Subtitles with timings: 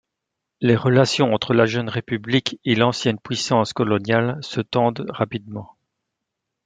[0.61, 5.75] Les relations entre la jeune république et l'ancienne puissance coloniale se tendent rapidement.